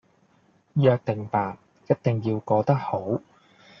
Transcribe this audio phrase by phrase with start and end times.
[0.77, 3.21] 約定吧......一定要過得好